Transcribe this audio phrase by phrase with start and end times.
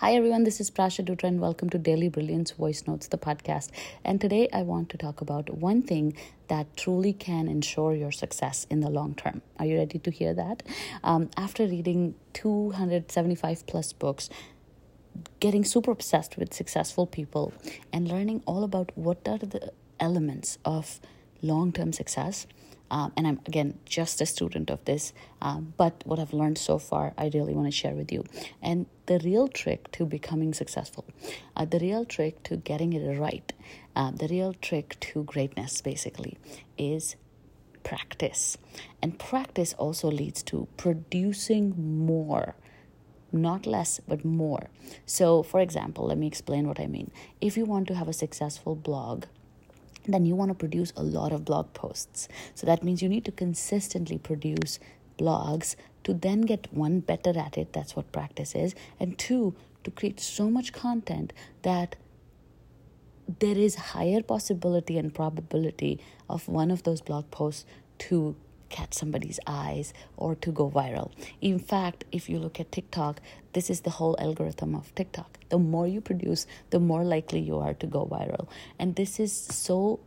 [0.00, 3.70] Hi everyone, this is Prasha Dutra and welcome to Daily Brilliance Voice Notes, the podcast.
[4.04, 6.14] And today I want to talk about one thing
[6.48, 9.40] that truly can ensure your success in the long term.
[9.58, 10.62] Are you ready to hear that?
[11.02, 14.28] Um, after reading 275 plus books,
[15.40, 17.54] getting super obsessed with successful people,
[17.90, 21.00] and learning all about what are the elements of
[21.40, 22.46] long term success,
[22.90, 26.78] um, and I'm again just a student of this, um, but what I've learned so
[26.78, 28.24] far, I really want to share with you.
[28.62, 31.04] And the real trick to becoming successful,
[31.56, 33.52] uh, the real trick to getting it right,
[33.94, 36.38] uh, the real trick to greatness, basically,
[36.78, 37.16] is
[37.82, 38.58] practice.
[39.00, 42.56] And practice also leads to producing more
[43.32, 44.70] not less but more.
[45.04, 47.10] So, for example, let me explain what I mean.
[47.40, 49.24] If you want to have a successful blog,
[50.14, 52.28] then you want to produce a lot of blog posts.
[52.54, 54.78] So that means you need to consistently produce
[55.18, 57.72] blogs to then get one better at it.
[57.72, 58.74] That's what practice is.
[59.00, 61.96] And two, to create so much content that
[63.40, 67.64] there is higher possibility and probability of one of those blog posts
[67.98, 68.36] to
[68.68, 71.10] catch somebody's eyes or to go viral.
[71.40, 73.20] In fact, if you look at TikTok,
[73.52, 75.38] this is the whole algorithm of TikTok.
[75.48, 78.48] The more you produce, the more likely you are to go viral.
[78.78, 80.00] And this is so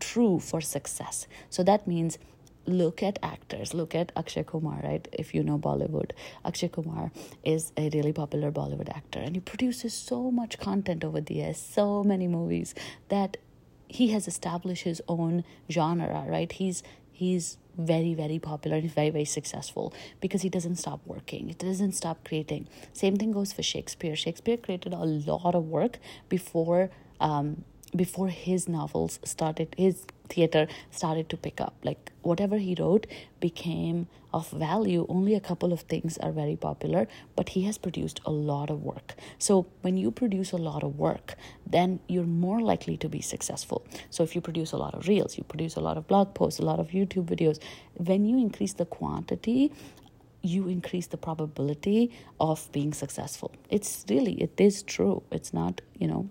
[0.00, 1.26] true for success.
[1.50, 2.18] So that means
[2.66, 6.10] look at actors look at akshay kumar right if you know bollywood
[6.44, 7.12] akshay kumar
[7.44, 11.58] is a really popular bollywood actor and he produces so much content over the years
[11.58, 12.74] so many movies
[13.08, 13.36] that
[13.88, 16.82] he has established his own genre right he's
[17.16, 21.50] he's very very popular and very very successful because he doesn't stop working.
[21.50, 22.68] It doesn't stop creating.
[22.92, 24.16] Same thing goes for shakespeare.
[24.16, 27.64] Shakespeare created a lot of work before um,
[27.94, 31.74] before his novels started his theater started to pick up.
[31.82, 33.06] Like whatever he wrote
[33.40, 35.06] became of value.
[35.08, 38.82] Only a couple of things are very popular but he has produced a lot of
[38.82, 39.14] work.
[39.38, 43.84] So when you produce a lot of work then you're more likely to be successful.
[44.10, 46.60] So if you produce a lot of reels you produce a lot of blog posts
[46.60, 47.58] a lot of youtube videos
[47.94, 49.72] when you increase the quantity
[50.42, 53.52] you increase the probability of being successful.
[53.68, 55.22] It's really it is true.
[55.30, 56.30] It's not you know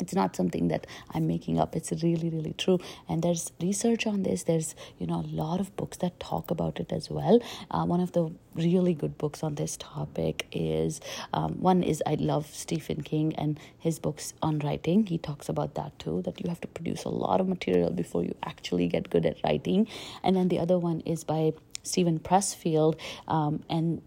[0.00, 1.76] it's not something that i'm making up.
[1.76, 2.78] It's really really true.
[3.08, 4.44] And there's research on this.
[4.44, 7.40] There's you know a lot of books that talk about it as well.
[7.70, 11.00] Uh, one of the really good books on this topic is
[11.32, 15.06] um, one is i love stephen king and his books on writing.
[15.06, 18.22] He talks about that too that you have to produce a lot of material before
[18.22, 19.86] you actually get good at writing.
[20.22, 21.52] And then the other one is by
[21.82, 24.00] steven pressfield um, and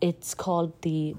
[0.00, 1.14] it's called the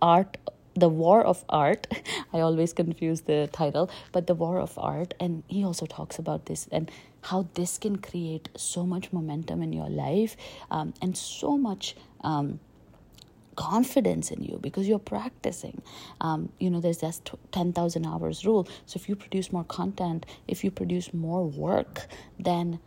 [0.00, 0.36] art
[0.78, 1.86] the war of art
[2.32, 6.46] i always confuse the title but the war of art and he also talks about
[6.46, 6.90] this and
[7.22, 10.36] how this can create so much momentum in your life
[10.70, 12.60] um, and so much um,
[13.58, 15.82] confidence in you because you're practicing.
[16.20, 18.68] Um, you know, there's that 10,000 hours rule.
[18.86, 22.06] So if you produce more content, if you produce more work,
[22.38, 22.78] then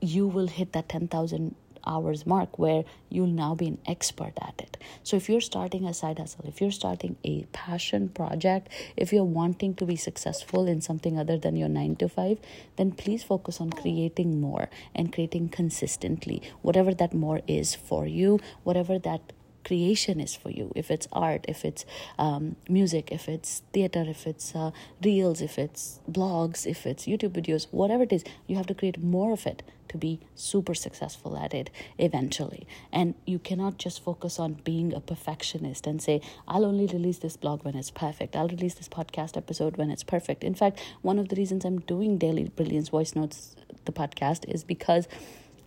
[0.00, 1.54] you will hit that 10,000
[1.86, 4.76] hours mark where you'll now be an expert at it.
[5.02, 9.24] So if you're starting a side hustle, if you're starting a passion project, if you're
[9.24, 12.38] wanting to be successful in something other than your 9 to 5,
[12.76, 18.40] then please focus on creating more and creating consistently whatever that more is for you,
[18.64, 19.32] whatever that
[19.66, 20.72] creation is for you.
[20.74, 21.84] If it's art if it's
[22.18, 24.70] um, music if it's theater if it's uh,
[25.04, 28.98] reels if it's blogs if it's youtube videos whatever it is you have to create
[29.02, 32.66] more of it to be super successful at it eventually.
[32.92, 37.36] And you cannot just focus on being a perfectionist and say i'll only release this
[37.36, 38.36] blog when it's perfect.
[38.36, 40.44] I'll release this podcast episode when it's perfect.
[40.44, 44.64] In fact one of the reasons i'm doing daily brilliance voice notes the podcast is
[44.64, 45.08] because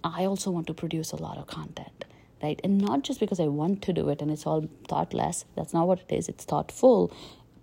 [0.04, 2.06] i also want to produce a lot of content
[2.42, 2.60] right?
[2.64, 5.46] And not just because I want to do it and it's all thoughtless.
[5.56, 6.30] That's not what it is.
[6.30, 7.12] It's thoughtful,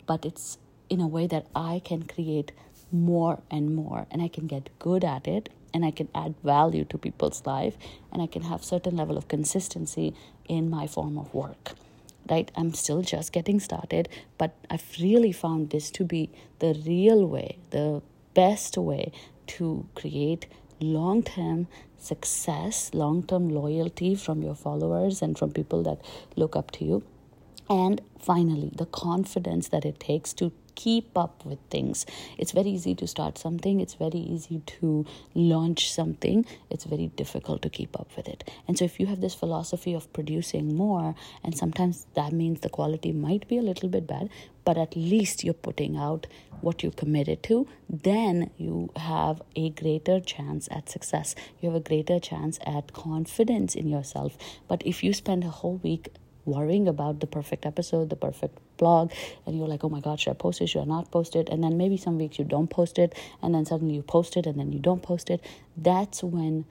[0.07, 2.53] but it's in a way that I can create
[2.93, 6.85] more and more and I can get good at it and I can add value
[6.87, 7.77] to people's life
[8.13, 10.15] and I can have certain level of consistency
[10.49, 11.73] in my form of work.
[12.29, 12.51] Right?
[12.57, 17.59] I'm still just getting started, but I've really found this to be the real way,
[17.71, 18.03] the
[18.35, 19.13] best way
[19.47, 20.47] to create
[20.81, 25.99] long term success, long term loyalty from your followers and from people that
[26.37, 27.03] look up to you.
[27.69, 32.07] And finally, the confidence that it takes to keep up with things.
[32.39, 35.05] It's very easy to start something, it's very easy to
[35.35, 38.49] launch something, it's very difficult to keep up with it.
[38.69, 42.69] And so, if you have this philosophy of producing more, and sometimes that means the
[42.69, 44.29] quality might be a little bit bad,
[44.65, 46.27] but at least you're putting out
[46.61, 51.35] what you committed to, then you have a greater chance at success.
[51.61, 54.37] You have a greater chance at confidence in yourself.
[54.67, 56.09] But if you spend a whole week
[56.47, 59.13] worrying about the perfect episode, the perfect blog,
[59.47, 60.69] and you're like, oh my God, should I post it?
[60.69, 61.49] Should I not post it?
[61.51, 64.47] And then maybe some weeks you don't post it, and then suddenly you post it,
[64.47, 65.45] and then you don't post it.
[65.77, 66.65] That's when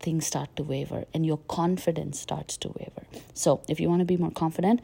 [0.00, 3.04] things start to waver and your confidence starts to waver.
[3.32, 4.80] So, if you want to be more confident,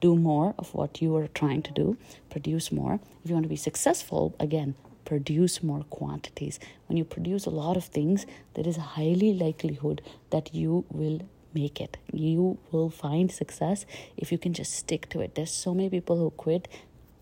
[0.00, 1.96] do more of what you are trying to do,
[2.30, 3.00] produce more.
[3.22, 4.74] If you want to be successful, again,
[5.04, 6.58] produce more quantities.
[6.88, 11.20] When you produce a lot of things, there is a highly likelihood that you will
[11.62, 11.96] make it.
[12.12, 13.86] You will find success
[14.16, 15.34] if you can just stick to it.
[15.34, 16.68] There's so many people who quit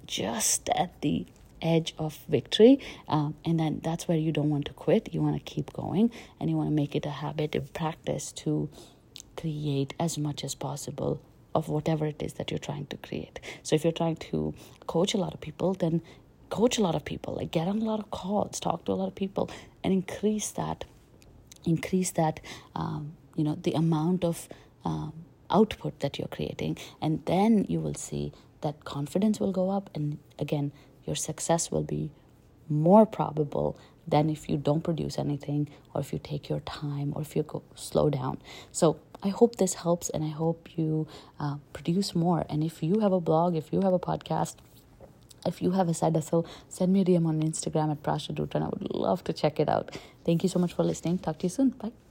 [0.06, 1.26] just at the
[1.62, 2.78] edge of victory
[3.08, 6.10] um, and then that's where you don't want to quit you want to keep going
[6.38, 8.68] and you want to make it a habit of practice to
[9.36, 11.22] create as much as possible
[11.54, 14.52] of whatever it is that you're trying to create so if you're trying to
[14.86, 16.02] coach a lot of people then
[16.50, 18.98] coach a lot of people like get on a lot of calls talk to a
[19.02, 19.50] lot of people
[19.82, 20.84] and increase that
[21.64, 22.40] increase that
[22.76, 24.48] um, you know the amount of
[24.84, 25.12] um,
[25.50, 28.32] output that you're creating and then you will see
[28.62, 30.72] that confidence will go up and again
[31.04, 32.10] your success will be
[32.68, 37.22] more probable than if you don't produce anything or if you take your time or
[37.22, 38.38] if you go slow down
[38.72, 41.06] so i hope this helps and i hope you
[41.38, 44.56] uh, produce more and if you have a blog if you have a podcast
[45.46, 48.64] if you have a side hustle, send me a DM on Instagram at Prasha and
[48.64, 49.96] I would love to check it out.
[50.24, 51.18] Thank you so much for listening.
[51.18, 51.70] Talk to you soon.
[51.70, 51.94] Bye.